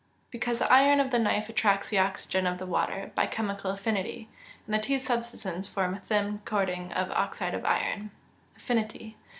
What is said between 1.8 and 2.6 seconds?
the oxygen of